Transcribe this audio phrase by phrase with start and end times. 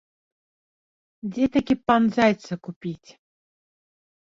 [1.35, 3.09] Дзе такі пан зайца купіць?!